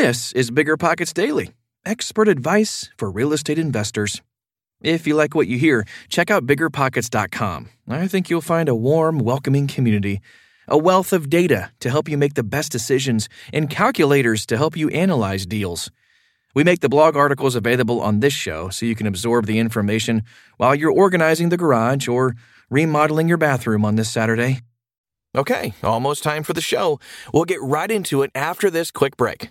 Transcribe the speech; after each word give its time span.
This 0.00 0.30
is 0.32 0.52
Bigger 0.52 0.76
Pockets 0.76 1.12
Daily, 1.12 1.50
expert 1.84 2.28
advice 2.28 2.88
for 2.96 3.10
real 3.10 3.32
estate 3.32 3.58
investors. 3.58 4.22
If 4.80 5.08
you 5.08 5.16
like 5.16 5.34
what 5.34 5.48
you 5.48 5.58
hear, 5.58 5.84
check 6.08 6.30
out 6.30 6.46
biggerpockets.com. 6.46 7.68
I 7.88 8.06
think 8.06 8.30
you'll 8.30 8.40
find 8.40 8.68
a 8.68 8.76
warm, 8.76 9.18
welcoming 9.18 9.66
community, 9.66 10.20
a 10.68 10.78
wealth 10.78 11.12
of 11.12 11.28
data 11.28 11.72
to 11.80 11.90
help 11.90 12.08
you 12.08 12.16
make 12.16 12.34
the 12.34 12.44
best 12.44 12.70
decisions, 12.70 13.28
and 13.52 13.68
calculators 13.68 14.46
to 14.46 14.56
help 14.56 14.76
you 14.76 14.88
analyze 14.90 15.46
deals. 15.46 15.90
We 16.54 16.62
make 16.62 16.78
the 16.78 16.88
blog 16.88 17.16
articles 17.16 17.56
available 17.56 18.00
on 18.00 18.20
this 18.20 18.32
show 18.32 18.68
so 18.68 18.86
you 18.86 18.94
can 18.94 19.08
absorb 19.08 19.46
the 19.46 19.58
information 19.58 20.22
while 20.58 20.76
you're 20.76 20.92
organizing 20.92 21.48
the 21.48 21.56
garage 21.56 22.06
or 22.06 22.36
remodeling 22.70 23.26
your 23.26 23.36
bathroom 23.36 23.84
on 23.84 23.96
this 23.96 24.08
Saturday. 24.08 24.60
Okay, 25.36 25.74
almost 25.82 26.22
time 26.22 26.44
for 26.44 26.52
the 26.52 26.60
show. 26.60 27.00
We'll 27.34 27.44
get 27.44 27.60
right 27.60 27.90
into 27.90 28.22
it 28.22 28.30
after 28.36 28.70
this 28.70 28.92
quick 28.92 29.16
break. 29.16 29.50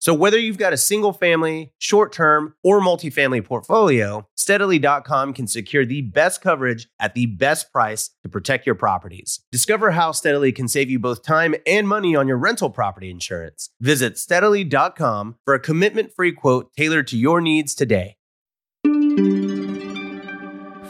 So 0.00 0.14
whether 0.14 0.38
you've 0.38 0.56
got 0.56 0.72
a 0.72 0.78
single 0.78 1.12
family, 1.12 1.74
short 1.78 2.10
term, 2.10 2.54
or 2.64 2.80
multifamily 2.80 3.44
portfolio, 3.44 4.26
steadily.com 4.34 5.34
can 5.34 5.46
secure 5.46 5.84
the 5.84 6.00
best 6.00 6.40
coverage 6.40 6.88
at 6.98 7.14
the 7.14 7.26
best 7.26 7.70
price 7.70 8.08
to 8.22 8.30
protect 8.30 8.64
your 8.64 8.74
properties. 8.74 9.40
Discover 9.52 9.90
how 9.90 10.12
Steadily 10.12 10.52
can 10.52 10.68
save 10.68 10.88
you 10.88 10.98
both 10.98 11.22
time 11.22 11.54
and 11.66 11.86
money 11.86 12.16
on 12.16 12.26
your 12.26 12.38
rental 12.38 12.70
property 12.70 13.10
insurance. 13.10 13.68
Visit 13.78 14.16
steadily.com 14.16 15.36
for 15.44 15.52
a 15.52 15.60
commitment 15.60 16.14
free 16.14 16.32
quote 16.32 16.72
tailored 16.74 17.06
to 17.08 17.18
your 17.18 17.42
needs 17.42 17.74
today. 17.74 18.16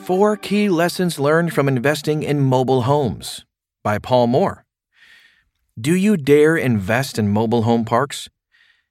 Four 0.05 0.37
key 0.37 0.69
lessons 0.69 1.19
learned 1.19 1.53
from 1.53 1.67
investing 1.67 2.23
in 2.23 2.41
mobile 2.41 2.83
homes 2.83 3.45
by 3.83 3.99
Paul 3.99 4.29
Moore. 4.29 4.65
Do 5.81 5.95
you 5.95 6.17
dare 6.17 6.57
invest 6.57 7.19
in 7.19 7.29
mobile 7.29 7.63
home 7.63 7.85
parks? 7.85 8.29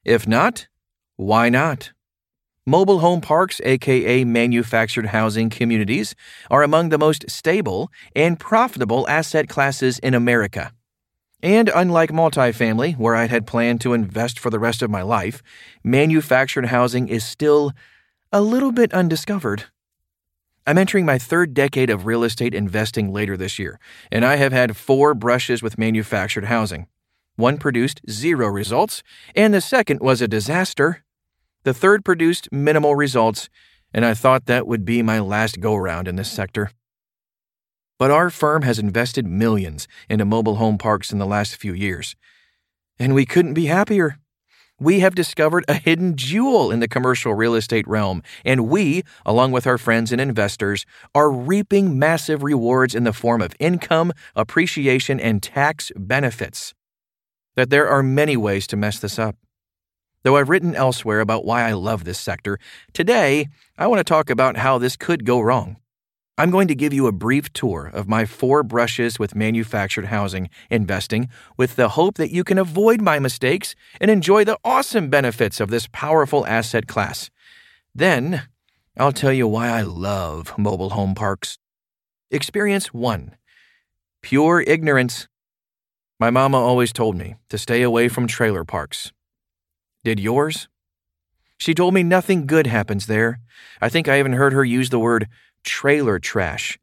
If 0.10 0.28
not, 0.28 0.68
why 1.18 1.50
not? 1.50 1.92
Mobile 2.66 2.98
home 2.98 3.22
parks, 3.22 3.62
aka 3.64 4.24
manufactured 4.24 5.06
housing 5.06 5.52
communities, 5.52 6.16
are 6.50 6.64
among 6.64 6.90
the 6.90 6.98
most 6.98 7.30
stable 7.30 7.92
and 8.16 8.40
profitable 8.40 9.08
asset 9.08 9.48
classes 9.48 10.00
in 10.00 10.16
America. 10.16 10.74
And 11.44 11.70
unlike 11.76 12.10
multifamily, 12.10 12.98
where 12.98 13.16
I 13.16 13.28
had 13.28 13.46
planned 13.46 13.82
to 13.82 13.94
invest 13.94 14.40
for 14.40 14.50
the 14.50 14.58
rest 14.58 14.82
of 14.82 14.90
my 14.90 15.04
life, 15.04 15.44
manufactured 15.84 16.66
housing 16.66 17.08
is 17.08 17.24
still 17.24 17.72
a 18.32 18.42
little 18.42 18.72
bit 18.72 18.92
undiscovered. 18.92 19.66
I'm 20.66 20.80
entering 20.80 21.06
my 21.06 21.20
third 21.20 21.54
decade 21.54 21.92
of 21.92 22.08
real 22.08 22.24
estate 22.24 22.56
investing 22.56 23.14
later 23.14 23.38
this 23.38 23.60
year, 23.60 23.80
and 24.12 24.26
I 24.26 24.38
have 24.38 24.54
had 24.54 24.76
four 24.76 25.14
brushes 25.14 25.62
with 25.62 25.78
manufactured 25.78 26.46
housing. 26.46 26.88
One 27.40 27.58
produced 27.58 28.02
zero 28.10 28.50
results, 28.50 29.02
and 29.34 29.54
the 29.54 29.62
second 29.62 30.02
was 30.02 30.22
a 30.22 30.28
disaster. 30.28 31.06
The 31.64 31.74
third 31.74 32.04
produced 32.04 32.52
minimal 32.52 32.96
results, 32.96 33.48
and 33.94 34.04
I 34.04 34.14
thought 34.14 34.46
that 34.48 34.68
would 34.68 34.84
be 34.84 35.02
my 35.02 35.22
last 35.22 35.62
go 35.62 35.78
round 35.78 36.10
in 36.10 36.18
this 36.18 36.30
sector. 36.30 36.72
But 37.98 38.12
our 38.12 38.30
firm 38.30 38.64
has 38.64 38.78
invested 38.78 39.26
millions 39.26 39.88
into 40.10 40.26
mobile 40.26 40.58
home 40.58 40.78
parks 40.78 41.14
in 41.14 41.20
the 41.20 41.26
last 41.26 41.56
few 41.56 41.74
years, 41.74 42.14
and 43.00 43.16
we 43.16 43.26
couldn't 43.26 43.54
be 43.54 43.68
happier. 43.68 44.20
We 44.78 45.00
have 45.00 45.16
discovered 45.16 45.64
a 45.70 45.76
hidden 45.76 46.18
jewel 46.18 46.72
in 46.72 46.82
the 46.82 46.90
commercial 46.90 47.34
real 47.34 47.56
estate 47.56 47.88
realm, 47.88 48.22
and 48.44 48.68
we, 48.68 49.04
along 49.26 49.54
with 49.54 49.66
our 49.66 49.78
friends 49.78 50.12
and 50.12 50.20
investors, 50.20 50.86
are 51.16 51.32
reaping 51.32 51.98
massive 51.98 52.44
rewards 52.44 52.96
in 52.96 53.06
the 53.06 53.14
form 53.14 53.42
of 53.42 53.56
income, 53.62 54.12
appreciation, 54.36 55.22
and 55.22 55.42
tax 55.42 55.90
benefits. 55.96 56.74
That 57.60 57.70
there 57.70 57.90
are 57.90 58.02
many 58.02 58.38
ways 58.38 58.68
to 58.68 58.78
mess 58.78 59.00
this 59.00 59.20
up. 59.20 59.36
Though 60.24 60.38
I've 60.38 60.48
written 60.48 60.76
elsewhere 60.76 61.20
about 61.20 61.44
why 61.44 61.68
I 61.68 61.74
love 61.74 62.06
this 62.06 62.18
sector, 62.18 62.58
today 62.94 63.50
I 63.78 63.86
want 63.88 64.00
to 64.00 64.06
talk 64.06 64.30
about 64.30 64.56
how 64.56 64.78
this 64.78 64.96
could 64.96 65.26
go 65.26 65.42
wrong. 65.42 65.76
I'm 66.38 66.52
going 66.52 66.70
to 66.70 66.74
give 66.74 66.94
you 66.94 67.06
a 67.06 67.12
brief 67.12 67.52
tour 67.52 67.92
of 67.94 68.08
my 68.08 68.24
four 68.24 68.64
brushes 68.64 69.20
with 69.20 69.36
manufactured 69.36 70.06
housing 70.06 70.50
investing 70.70 71.28
with 71.58 71.76
the 71.76 71.90
hope 71.90 72.16
that 72.16 72.32
you 72.32 72.46
can 72.46 72.58
avoid 72.58 73.02
my 73.02 73.20
mistakes 73.20 73.76
and 74.00 74.10
enjoy 74.10 74.46
the 74.46 74.58
awesome 74.64 75.10
benefits 75.10 75.60
of 75.60 75.70
this 75.70 75.90
powerful 75.92 76.46
asset 76.46 76.88
class. 76.88 77.30
Then, 77.94 78.44
I'll 78.96 79.12
tell 79.12 79.34
you 79.34 79.50
why 79.50 79.68
I 79.68 79.82
love 79.82 80.58
mobile 80.58 80.92
home 80.92 81.14
parks. 81.14 81.58
Experience 82.32 82.94
1 82.94 83.36
Pure 84.22 84.62
ignorance. 84.62 85.28
My 86.20 86.30
mama 86.30 86.58
always 86.58 86.92
told 86.92 87.16
me 87.16 87.36
to 87.48 87.58
stay 87.58 87.82
away 87.82 88.10
from 88.10 88.28
trailer 88.28 88.66
parks. 88.66 89.14
Did 90.04 90.20
yours? 90.20 90.68
She 91.58 91.74
told 91.74 91.94
me 91.94 92.04
nothing 92.04 92.46
good 92.46 92.68
happens 92.68 93.06
there. 93.06 93.40
I 93.80 93.88
think 93.88 94.10
I 94.10 94.20
even 94.20 94.34
heard 94.34 94.52
her 94.52 94.66
use 94.66 94.90
the 94.90 95.00
word 95.00 95.30
trailer 95.64 96.20
trash. 96.20 96.78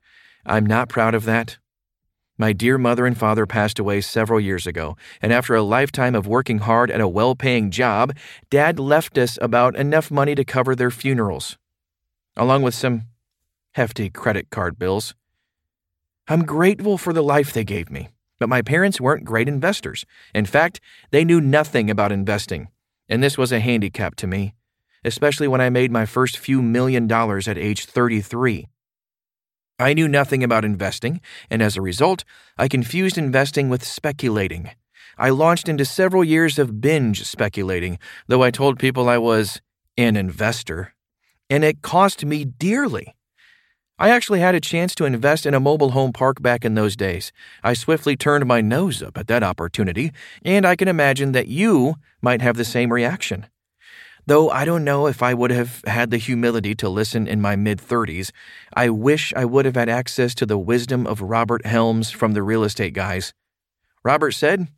I'm 0.47 0.65
not 0.65 0.89
proud 0.89 1.15
of 1.15 1.27
that. 1.27 1.59
My 2.39 2.55
dear 2.55 2.79
mother 2.79 3.05
and 3.05 3.17
father 3.17 3.47
passed 3.47 3.79
away 3.79 4.01
several 4.01 4.41
years 4.41 4.67
ago, 4.67 4.97
and 5.21 5.33
after 5.33 5.55
a 5.55 5.63
lifetime 5.63 6.15
of 6.15 6.27
working 6.27 6.59
hard 6.59 6.91
at 6.91 7.01
a 7.01 7.09
well 7.09 7.35
paying 7.35 7.71
job, 7.71 8.17
Dad 8.51 8.79
left 8.79 9.19
us 9.19 9.39
about 9.43 9.77
enough 9.77 10.11
money 10.11 10.35
to 10.35 10.45
cover 10.45 10.75
their 10.75 10.91
funerals, 10.91 11.59
along 12.37 12.63
with 12.63 12.75
some 12.75 13.03
hefty 13.73 14.09
credit 14.09 14.49
card 14.49 14.79
bills. 14.79 15.15
I'm 16.29 16.45
grateful 16.45 16.97
for 16.99 17.13
the 17.13 17.23
life 17.23 17.53
they 17.53 17.65
gave 17.65 17.91
me, 17.91 18.09
but 18.39 18.49
my 18.49 18.63
parents 18.63 19.01
weren't 19.01 19.25
great 19.25 19.49
investors. 19.49 20.05
In 20.35 20.47
fact, 20.47 20.81
they 21.11 21.25
knew 21.25 21.41
nothing 21.41 21.91
about 21.91 22.13
investing, 22.13 22.69
and 23.09 23.23
this 23.23 23.39
was 23.39 23.53
a 23.53 23.61
handicap 23.61 24.17
to 24.17 24.27
me 24.27 24.55
especially 25.07 25.47
when 25.47 25.61
I 25.61 25.71
made 25.71 25.93
my 25.93 26.05
first 26.05 26.37
few 26.37 26.61
million 26.61 27.07
dollars 27.07 27.47
at 27.47 27.57
age 27.57 27.87
33. 27.87 28.67
I 29.79 29.95
knew 29.95 30.09
nothing 30.09 30.43
about 30.43 30.65
investing, 30.65 31.21
and 31.49 31.63
as 31.63 31.77
a 31.77 31.83
result, 31.83 32.25
I 32.59 32.67
confused 32.67 33.17
investing 33.17 33.69
with 33.69 33.85
speculating. 33.85 34.71
I 35.17 35.31
launched 35.31 35.69
into 35.69 35.85
several 35.85 36.25
years 36.25 36.59
of 36.59 36.81
binge 36.81 37.25
speculating, 37.25 37.99
though 38.27 38.43
I 38.43 38.51
told 38.51 38.79
people 38.79 39.09
I 39.09 39.19
was 39.19 39.61
an 39.97 40.17
investor. 40.17 40.95
And 41.49 41.63
it 41.63 41.83
cost 41.83 42.25
me 42.25 42.45
dearly. 42.45 43.15
I 43.99 44.11
actually 44.11 44.41
had 44.41 44.55
a 44.55 44.61
chance 44.61 44.95
to 44.97 45.07
invest 45.07 45.47
in 45.47 45.55
a 45.55 45.61
mobile 45.61 45.93
home 45.93 46.13
park 46.13 46.43
back 46.43 46.67
in 46.67 46.75
those 46.75 46.97
days. 46.97 47.33
I 47.65 47.73
swiftly 47.73 48.15
turned 48.15 48.45
my 48.45 48.61
nose 48.61 49.03
up 49.03 49.17
at 49.17 49.27
that 49.29 49.43
opportunity, 49.43 50.13
and 50.45 50.67
I 50.67 50.77
can 50.77 50.87
imagine 50.87 51.33
that 51.33 51.49
you 51.49 51.95
might 52.21 52.43
have 52.43 52.59
the 52.59 52.65
same 52.65 52.93
reaction. 52.93 53.47
Though 54.27 54.51
I 54.51 54.67
don't 54.67 54.85
know 54.85 55.07
if 55.07 55.23
I 55.23 55.33
would 55.33 55.51
have 55.51 55.83
had 55.87 56.11
the 56.11 56.19
humility 56.19 56.75
to 56.75 56.91
listen 56.91 57.27
in 57.27 57.41
my 57.41 57.57
mid 57.57 57.79
30s, 57.79 58.33
I 58.75 58.91
wish 58.91 59.33
I 59.35 59.47
would 59.47 59.65
have 59.65 59.77
had 59.77 59.89
access 59.89 60.35
to 60.35 60.47
the 60.47 60.59
wisdom 60.59 61.07
of 61.07 61.23
Robert 61.23 61.65
Helms 61.65 62.11
from 62.11 62.33
the 62.33 62.43
real 62.43 62.65
estate 62.65 62.93
guys. 62.93 63.33
Robert 64.05 64.33
said, 64.33 64.69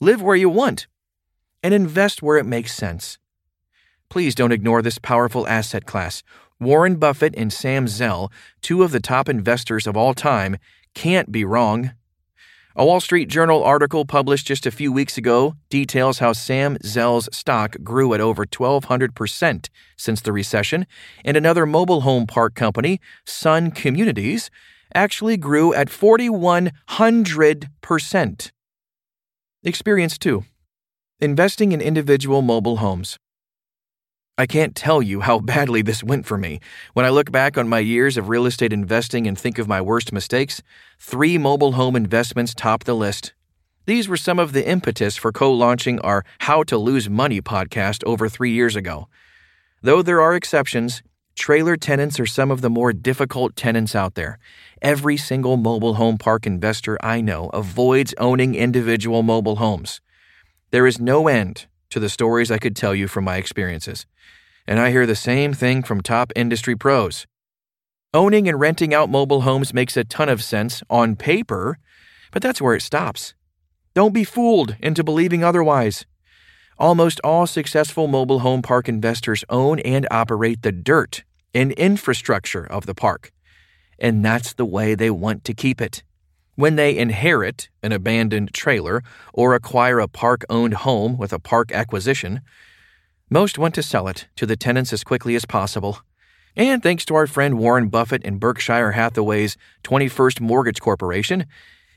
Live 0.00 0.20
where 0.20 0.36
you 0.36 0.48
want 0.48 0.88
and 1.62 1.72
invest 1.72 2.22
where 2.22 2.38
it 2.38 2.46
makes 2.46 2.74
sense. 2.74 3.18
Please 4.10 4.34
don't 4.34 4.52
ignore 4.52 4.80
this 4.80 4.98
powerful 4.98 5.46
asset 5.46 5.86
class 5.86 6.22
Warren 6.60 6.96
Buffett 6.96 7.34
and 7.36 7.52
Sam 7.52 7.86
Zell, 7.86 8.32
two 8.62 8.82
of 8.82 8.90
the 8.90 9.00
top 9.00 9.28
investors 9.28 9.86
of 9.86 9.96
all 9.96 10.12
time, 10.12 10.56
can't 10.94 11.30
be 11.30 11.44
wrong. 11.44 11.92
A 12.74 12.84
Wall 12.84 13.00
Street 13.00 13.28
Journal 13.28 13.62
article 13.62 14.04
published 14.04 14.44
just 14.46 14.66
a 14.66 14.70
few 14.70 14.92
weeks 14.92 15.16
ago 15.18 15.56
details 15.68 16.20
how 16.20 16.32
Sam 16.32 16.78
Zell's 16.84 17.28
stock 17.32 17.76
grew 17.82 18.14
at 18.14 18.20
over 18.20 18.46
1,200% 18.46 19.68
since 19.96 20.20
the 20.20 20.32
recession, 20.32 20.86
and 21.24 21.36
another 21.36 21.66
mobile 21.66 22.02
home 22.02 22.24
park 22.26 22.54
company, 22.54 23.00
Sun 23.24 23.72
Communities, 23.72 24.48
actually 24.94 25.36
grew 25.36 25.74
at 25.74 25.88
4,100%. 25.88 28.50
Experience 29.64 30.18
2 30.18 30.44
Investing 31.20 31.72
in 31.72 31.80
individual 31.80 32.42
mobile 32.42 32.76
homes. 32.76 33.18
I 34.40 34.46
can't 34.46 34.76
tell 34.76 35.02
you 35.02 35.18
how 35.18 35.40
badly 35.40 35.82
this 35.82 36.04
went 36.04 36.24
for 36.24 36.38
me. 36.38 36.60
When 36.92 37.04
I 37.04 37.08
look 37.08 37.32
back 37.32 37.58
on 37.58 37.68
my 37.68 37.80
years 37.80 38.16
of 38.16 38.28
real 38.28 38.46
estate 38.46 38.72
investing 38.72 39.26
and 39.26 39.36
think 39.36 39.58
of 39.58 39.66
my 39.66 39.80
worst 39.80 40.12
mistakes, 40.12 40.62
three 41.00 41.36
mobile 41.38 41.72
home 41.72 41.96
investments 41.96 42.54
top 42.54 42.84
the 42.84 42.94
list. 42.94 43.34
These 43.86 44.08
were 44.08 44.16
some 44.16 44.38
of 44.38 44.52
the 44.52 44.64
impetus 44.64 45.16
for 45.16 45.32
co 45.32 45.52
launching 45.52 45.98
our 46.02 46.24
How 46.38 46.62
to 46.64 46.78
Lose 46.78 47.10
Money 47.10 47.40
podcast 47.40 48.04
over 48.04 48.28
three 48.28 48.52
years 48.52 48.76
ago. 48.76 49.08
Though 49.82 50.02
there 50.02 50.20
are 50.20 50.36
exceptions, 50.36 51.02
trailer 51.34 51.76
tenants 51.76 52.20
are 52.20 52.26
some 52.26 52.52
of 52.52 52.60
the 52.60 52.70
more 52.70 52.92
difficult 52.92 53.56
tenants 53.56 53.96
out 53.96 54.14
there. 54.14 54.38
Every 54.80 55.16
single 55.16 55.56
mobile 55.56 55.94
home 55.94 56.16
park 56.16 56.46
investor 56.46 56.96
I 57.02 57.20
know 57.22 57.48
avoids 57.48 58.14
owning 58.18 58.54
individual 58.54 59.24
mobile 59.24 59.56
homes. 59.56 60.00
There 60.70 60.86
is 60.86 61.00
no 61.00 61.26
end 61.26 61.66
to 61.90 62.00
the 62.00 62.08
stories 62.08 62.50
I 62.50 62.58
could 62.58 62.76
tell 62.76 62.94
you 62.94 63.08
from 63.08 63.24
my 63.24 63.36
experiences. 63.36 64.06
And 64.66 64.78
I 64.78 64.90
hear 64.90 65.06
the 65.06 65.16
same 65.16 65.52
thing 65.52 65.82
from 65.82 66.00
top 66.00 66.32
industry 66.36 66.76
pros. 66.76 67.26
Owning 68.14 68.48
and 68.48 68.58
renting 68.58 68.94
out 68.94 69.10
mobile 69.10 69.42
homes 69.42 69.74
makes 69.74 69.96
a 69.96 70.04
ton 70.04 70.28
of 70.28 70.42
sense 70.42 70.82
on 70.88 71.16
paper, 71.16 71.78
but 72.32 72.42
that's 72.42 72.60
where 72.60 72.74
it 72.74 72.82
stops. 72.82 73.34
Don't 73.94 74.14
be 74.14 74.24
fooled 74.24 74.76
into 74.80 75.04
believing 75.04 75.42
otherwise. 75.42 76.06
Almost 76.78 77.20
all 77.24 77.46
successful 77.46 78.06
mobile 78.06 78.38
home 78.38 78.62
park 78.62 78.88
investors 78.88 79.44
own 79.48 79.80
and 79.80 80.06
operate 80.10 80.62
the 80.62 80.72
dirt 80.72 81.24
and 81.52 81.72
infrastructure 81.72 82.64
of 82.64 82.86
the 82.86 82.94
park. 82.94 83.32
And 83.98 84.24
that's 84.24 84.54
the 84.54 84.64
way 84.64 84.94
they 84.94 85.10
want 85.10 85.44
to 85.44 85.54
keep 85.54 85.80
it. 85.80 86.04
When 86.58 86.74
they 86.74 86.98
inherit 86.98 87.68
an 87.84 87.92
abandoned 87.92 88.52
trailer 88.52 89.04
or 89.32 89.54
acquire 89.54 90.00
a 90.00 90.08
park 90.08 90.44
owned 90.50 90.74
home 90.74 91.16
with 91.16 91.32
a 91.32 91.38
park 91.38 91.70
acquisition, 91.70 92.40
most 93.30 93.58
want 93.58 93.76
to 93.76 93.82
sell 93.84 94.08
it 94.08 94.26
to 94.34 94.44
the 94.44 94.56
tenants 94.56 94.92
as 94.92 95.04
quickly 95.04 95.36
as 95.36 95.44
possible. 95.44 96.00
And 96.56 96.82
thanks 96.82 97.04
to 97.04 97.14
our 97.14 97.28
friend 97.28 97.60
Warren 97.60 97.90
Buffett 97.90 98.22
and 98.24 98.40
Berkshire 98.40 98.90
Hathaway's 98.90 99.56
21st 99.84 100.40
Mortgage 100.40 100.80
Corporation, 100.80 101.46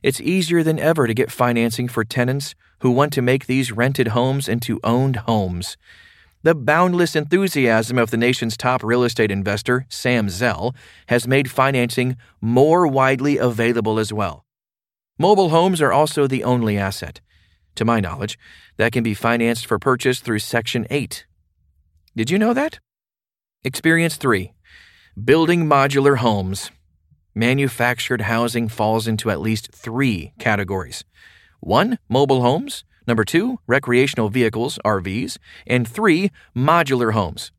it's 0.04 0.22
easier 0.22 0.62
than 0.62 0.78
ever 0.78 1.08
to 1.08 1.16
get 1.16 1.32
financing 1.32 1.88
for 1.88 2.04
tenants 2.04 2.54
who 2.82 2.92
want 2.92 3.14
to 3.14 3.24
make 3.24 3.48
these 3.48 3.72
rented 3.72 4.10
homes 4.10 4.48
into 4.48 4.80
owned 4.84 5.16
homes. 5.26 5.76
The 6.44 6.54
boundless 6.54 7.16
enthusiasm 7.16 7.98
of 7.98 8.12
the 8.12 8.18
nation's 8.18 8.56
top 8.56 8.84
real 8.84 9.04
estate 9.04 9.32
investor, 9.32 9.88
Sam 9.90 10.30
Zell, 10.30 10.76
has 11.08 11.28
made 11.28 11.50
financing 11.50 12.16
more 12.40 12.86
widely 12.86 13.40
available 13.40 13.98
as 13.98 14.14
well. 14.14 14.46
Mobile 15.20 15.50
homes 15.50 15.82
are 15.82 15.92
also 15.92 16.28
the 16.28 16.44
only 16.44 16.78
asset, 16.78 17.22
to 17.76 17.86
my 17.86 18.00
knowledge, 18.00 18.40
that 18.78 18.92
can 18.92 19.04
be 19.04 19.14
financed 19.14 19.66
for 19.66 19.78
purchase 19.78 20.20
through 20.20 20.40
Section 20.40 20.88
8. 20.90 21.26
Did 22.16 22.30
you 22.30 22.40
know 22.40 22.54
that? 22.54 22.80
Experience 23.64 24.16
3 24.16 24.54
Building 25.24 25.66
modular 25.66 26.18
homes. 26.18 26.72
Manufactured 27.36 28.22
housing 28.22 28.68
falls 28.68 29.08
into 29.08 29.30
at 29.30 29.40
least 29.40 29.72
three 29.74 30.34
categories 30.40 31.04
1. 31.60 32.00
Mobile 32.10 32.42
homes. 32.42 32.84
Number 33.08 33.24
2. 33.24 33.60
Recreational 33.68 34.30
vehicles, 34.30 34.80
RVs. 34.84 35.38
And 35.68 35.88
3. 35.88 36.32
Modular 36.56 37.14
homes. 37.14 37.52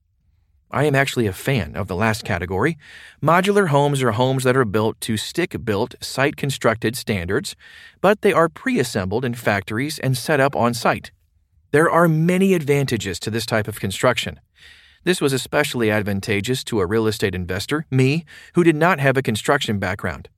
I 0.72 0.84
am 0.84 0.94
actually 0.94 1.26
a 1.26 1.34
fan 1.34 1.76
of 1.76 1.86
the 1.86 1.94
last 1.94 2.24
category. 2.24 2.78
Modular 3.22 3.69
homes 3.69 4.02
are 4.02 4.12
homes 4.12 4.44
that 4.44 4.56
are 4.56 4.64
built 4.64 4.98
to 5.02 5.19
stick 5.19 5.54
built, 5.64 5.94
site 6.00 6.36
constructed 6.36 6.96
standards, 6.96 7.54
but 8.00 8.22
they 8.22 8.32
are 8.32 8.48
pre 8.48 8.80
assembled 8.80 9.22
in 9.22 9.34
factories 9.34 9.98
and 9.98 10.16
set 10.16 10.40
up 10.40 10.56
on 10.56 10.72
site. 10.72 11.10
There 11.72 11.90
are 11.90 12.08
many 12.08 12.54
advantages 12.54 13.20
to 13.20 13.30
this 13.30 13.44
type 13.44 13.69
of 13.69 13.80
construction. 13.80 14.40
This 15.04 15.20
was 15.20 15.34
especially 15.34 15.90
advantageous 15.90 16.64
to 16.64 16.80
a 16.80 16.86
real 16.86 17.06
estate 17.06 17.34
investor, 17.34 17.84
me, 17.90 18.24
who 18.54 18.64
did 18.64 18.76
not 18.76 18.98
have 18.98 19.19
a 19.19 19.22
construction 19.22 19.78
background. 19.78 20.30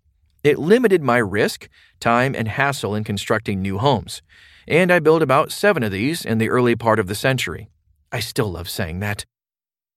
It 0.42 0.58
limited 0.58 1.02
my 1.02 1.19
risk, 1.19 1.69
time, 2.00 2.34
and 2.34 2.48
hassle 2.48 2.94
in 2.94 3.04
constructing 3.04 3.62
new 3.62 3.78
homes, 3.78 4.20
and 4.66 4.90
I 4.90 4.98
built 4.98 5.22
about 5.22 5.52
seven 5.52 5.84
of 5.84 5.92
these 5.92 6.25
in 6.25 6.38
the 6.38 6.48
early 6.48 6.75
part 6.75 6.98
of 6.98 7.06
the 7.06 7.14
century. 7.14 7.69
I 8.10 8.20
still 8.20 8.50
love 8.50 8.69
saying 8.69 8.98
that. 9.00 9.25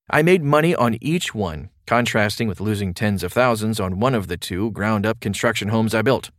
I 0.09 0.21
made 0.21 0.41
money 0.41 0.73
on 0.73 0.97
each 1.01 1.35
one, 1.35 1.69
contrasting 1.85 2.47
with 2.47 2.61
losing 2.61 2.93
tens 2.93 3.23
of 3.23 3.33
thousands 3.33 3.77
on 3.77 3.99
one 3.99 4.15
of 4.15 4.27
the 4.27 4.37
two 4.37 4.71
ground 4.71 5.05
up 5.05 5.19
construction 5.19 5.67
homes 5.67 5.93
I 5.93 6.01
built. 6.01 6.31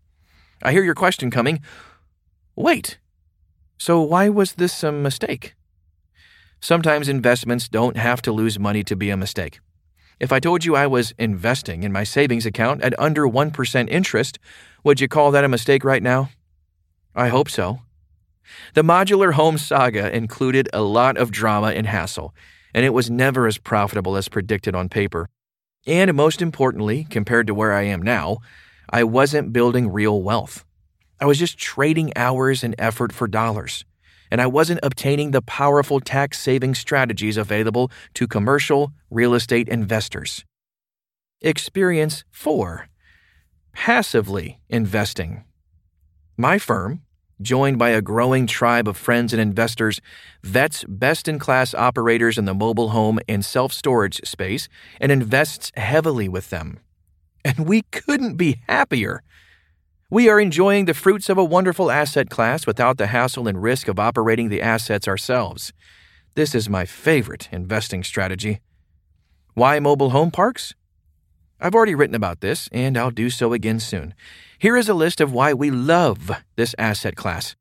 I 0.62 0.72
hear 0.72 0.82
your 0.82 0.94
question 0.94 1.30
coming. 1.30 1.60
Wait, 2.56 2.98
so 3.76 4.00
why 4.00 4.30
was 4.30 4.54
this 4.54 4.82
a 4.82 4.90
mistake? 4.90 5.54
Sometimes 6.60 7.08
investments 7.08 7.68
don't 7.68 7.98
have 7.98 8.22
to 8.22 8.32
lose 8.32 8.58
money 8.58 8.82
to 8.84 8.96
be 8.96 9.10
a 9.10 9.16
mistake. 9.18 9.60
If 10.18 10.32
I 10.32 10.40
told 10.40 10.64
you 10.64 10.74
I 10.74 10.86
was 10.86 11.12
investing 11.18 11.82
in 11.82 11.92
my 11.92 12.04
savings 12.04 12.46
account 12.46 12.82
at 12.82 12.98
under 12.98 13.28
1% 13.28 13.88
interest, 13.90 14.38
would 14.82 15.00
you 15.00 15.08
call 15.08 15.30
that 15.30 15.44
a 15.44 15.48
mistake 15.48 15.84
right 15.84 16.02
now? 16.02 16.30
I 17.14 17.28
hope 17.28 17.50
so. 17.50 17.80
The 18.72 18.82
modular 18.82 19.34
home 19.34 19.58
saga 19.58 20.14
included 20.16 20.70
a 20.72 20.80
lot 20.80 21.18
of 21.18 21.30
drama 21.30 21.68
and 21.68 21.86
hassle 21.86 22.34
and 22.74 22.84
it 22.84 22.94
was 22.94 23.10
never 23.10 23.46
as 23.46 23.58
profitable 23.58 24.16
as 24.16 24.28
predicted 24.28 24.74
on 24.74 24.88
paper. 24.88 25.28
And 25.86 26.14
most 26.14 26.42
importantly, 26.42 27.06
compared 27.08 27.46
to 27.46 27.54
where 27.54 27.72
I 27.72 27.82
am 27.82 28.02
now, 28.02 28.38
I 28.90 29.04
wasn't 29.04 29.52
building 29.52 29.90
real 29.90 30.22
wealth. 30.22 30.64
I 31.20 31.26
was 31.26 31.38
just 31.38 31.58
trading 31.58 32.12
hours 32.16 32.62
and 32.62 32.74
effort 32.78 33.12
for 33.12 33.26
dollars, 33.26 33.84
and 34.30 34.40
I 34.40 34.46
wasn't 34.46 34.80
obtaining 34.82 35.30
the 35.30 35.42
powerful 35.42 36.00
tax 36.00 36.38
saving 36.38 36.74
strategies 36.74 37.36
available 37.36 37.90
to 38.14 38.26
commercial 38.26 38.92
real 39.10 39.34
estate 39.34 39.68
investors. 39.68 40.44
Experience 41.40 42.24
4 42.30 42.88
Passively 43.72 44.60
investing. 44.68 45.44
My 46.36 46.58
firm, 46.58 47.02
joined 47.40 47.78
by 47.78 47.90
a 47.90 48.02
growing 48.02 48.46
tribe 48.46 48.88
of 48.88 48.96
friends 48.96 49.32
and 49.32 49.40
investors, 49.40 50.00
vets 50.42 50.84
best 50.88 51.28
in 51.28 51.38
class 51.38 51.74
operators 51.74 52.38
in 52.38 52.44
the 52.44 52.54
mobile 52.54 52.90
home 52.90 53.18
and 53.28 53.44
self 53.44 53.72
storage 53.72 54.20
space 54.24 54.68
and 55.00 55.12
invests 55.12 55.72
heavily 55.76 56.28
with 56.28 56.50
them. 56.50 56.80
And 57.44 57.66
we 57.66 57.82
couldn't 57.82 58.36
be 58.36 58.60
happier. 58.68 59.22
We 60.10 60.28
are 60.28 60.40
enjoying 60.40 60.86
the 60.86 60.94
fruits 60.94 61.28
of 61.28 61.36
a 61.36 61.44
wonderful 61.44 61.90
asset 61.90 62.30
class 62.30 62.66
without 62.66 62.96
the 62.96 63.08
hassle 63.08 63.46
and 63.46 63.62
risk 63.62 63.88
of 63.88 63.98
operating 63.98 64.48
the 64.48 64.62
assets 64.62 65.06
ourselves. 65.06 65.72
This 66.34 66.54
is 66.54 66.68
my 66.68 66.84
favorite 66.86 67.48
investing 67.52 68.02
strategy. 68.02 68.60
Why 69.54 69.80
mobile 69.80 70.10
home 70.10 70.30
parks? 70.30 70.74
I've 71.60 71.74
already 71.74 71.94
written 71.94 72.14
about 72.14 72.40
this, 72.40 72.68
and 72.70 72.96
I'll 72.96 73.10
do 73.10 73.28
so 73.28 73.52
again 73.52 73.80
soon. 73.80 74.14
Here 74.58 74.76
is 74.76 74.88
a 74.88 74.94
list 74.94 75.20
of 75.20 75.32
why 75.32 75.54
we 75.54 75.70
love 75.70 76.30
this 76.56 76.74
asset 76.78 77.16
class 77.16 77.56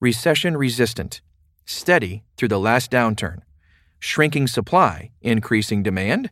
recession 0.00 0.56
resistant, 0.56 1.20
steady 1.64 2.22
through 2.36 2.48
the 2.48 2.60
last 2.60 2.90
downturn, 2.90 3.38
shrinking 3.98 4.46
supply, 4.46 5.10
increasing 5.20 5.82
demand, 5.82 6.30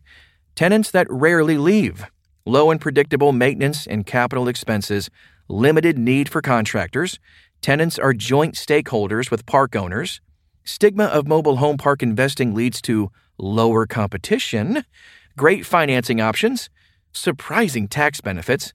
tenants 0.55 0.91
that 0.93 1.09
rarely 1.11 1.59
leave, 1.59 2.07
low 2.45 2.71
and 2.71 2.81
predictable 2.81 3.33
maintenance 3.33 3.87
and 3.87 4.07
capital 4.07 4.47
expenses, 4.47 5.11
limited 5.49 5.99
need 5.99 6.29
for 6.29 6.41
contractors, 6.41 7.19
Tenants 7.63 7.99
are 7.99 8.13
joint 8.13 8.55
stakeholders 8.55 9.31
with 9.31 9.47
park 9.47 9.75
owners. 9.75 10.21
Stigma 10.65 11.05
of 11.05 11.27
mobile 11.27 11.57
home 11.57 11.77
park 11.77 12.03
investing 12.03 12.55
leads 12.55 12.81
to 12.83 13.11
lower 13.39 13.87
competition, 13.87 14.85
great 15.37 15.67
financing 15.67 16.21
options, 16.21 16.71
surprising 17.13 17.89
tax 17.89 18.21
benefits, 18.21 18.73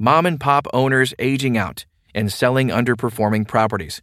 mom 0.00 0.24
and 0.24 0.40
pop 0.40 0.66
owners 0.72 1.12
aging 1.18 1.58
out 1.58 1.84
and 2.14 2.32
selling 2.32 2.68
underperforming 2.68 3.46
properties, 3.46 4.00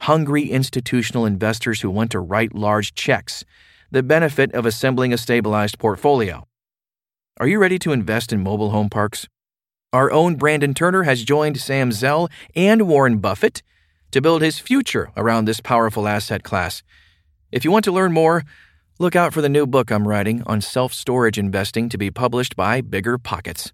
hungry 0.00 0.50
institutional 0.50 1.26
investors 1.26 1.82
who 1.82 1.90
want 1.90 2.10
to 2.10 2.18
write 2.18 2.54
large 2.54 2.94
checks, 2.94 3.44
the 3.90 4.02
benefit 4.02 4.50
of 4.54 4.64
assembling 4.64 5.12
a 5.12 5.18
stabilized 5.18 5.78
portfolio. 5.78 6.42
Are 7.38 7.46
you 7.46 7.58
ready 7.58 7.78
to 7.80 7.92
invest 7.92 8.32
in 8.32 8.42
mobile 8.42 8.70
home 8.70 8.88
parks? 8.88 9.28
Our 9.92 10.10
own 10.10 10.36
Brandon 10.36 10.72
Turner 10.72 11.02
has 11.02 11.22
joined 11.22 11.60
Sam 11.60 11.92
Zell 11.92 12.30
and 12.54 12.88
Warren 12.88 13.18
Buffett 13.18 13.62
to 14.12 14.22
build 14.22 14.40
his 14.40 14.58
future 14.58 15.10
around 15.18 15.44
this 15.44 15.60
powerful 15.60 16.08
asset 16.08 16.44
class. 16.44 16.82
If 17.52 17.62
you 17.62 17.70
want 17.70 17.84
to 17.84 17.92
learn 17.92 18.12
more, 18.12 18.42
look 18.98 19.14
out 19.14 19.34
for 19.34 19.42
the 19.42 19.50
new 19.50 19.66
book 19.66 19.92
I'm 19.92 20.08
writing 20.08 20.42
on 20.46 20.62
self 20.62 20.94
storage 20.94 21.38
investing 21.38 21.90
to 21.90 21.98
be 21.98 22.10
published 22.10 22.56
by 22.56 22.80
Bigger 22.80 23.18
Pockets. 23.18 23.72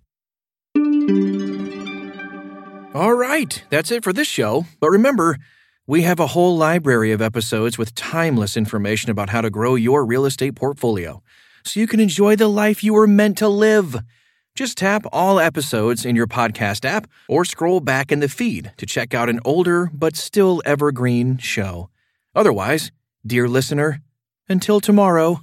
All 2.95 3.15
right, 3.15 3.65
that's 3.71 3.91
it 3.91 4.05
for 4.05 4.13
this 4.13 4.29
show. 4.29 4.67
But 4.79 4.91
remember, 4.91 5.39
we 5.87 6.03
have 6.03 6.21
a 6.21 6.29
whole 6.29 6.57
library 6.57 7.11
of 7.11 7.21
episodes 7.21 7.77
with 7.77 7.95
timeless 7.95 8.57
information 8.57 9.11
about 9.11 9.31
how 9.31 9.41
to 9.41 9.51
grow 9.51 9.75
your 9.75 10.05
real 10.05 10.27
estate 10.27 10.55
portfolio 10.55 11.23
so 11.65 11.81
you 11.81 11.87
can 11.87 12.01
enjoy 12.01 12.37
the 12.37 12.49
life 12.49 12.85
you 12.85 12.95
were 12.95 13.07
meant 13.07 13.39
to 13.39 13.49
live. 13.49 13.97
Just 14.55 14.79
tap 14.79 15.05
all 15.13 15.41
episodes 15.41 16.05
in 16.05 16.15
your 16.15 16.27
podcast 16.27 16.85
app 16.85 17.09
or 17.29 17.45
scroll 17.45 17.81
back 17.81 18.13
in 18.13 18.21
the 18.21 18.29
feed 18.29 18.73
to 18.77 18.87
check 18.87 19.15
out 19.15 19.29
an 19.29 19.41
older 19.45 19.91
but 19.93 20.15
still 20.15 20.63
evergreen 20.65 21.39
show. 21.39 21.89
Otherwise, 22.35 22.93
dear 23.27 23.49
listener, 23.49 24.03
until 24.49 24.81
tomorrow. 24.81 25.41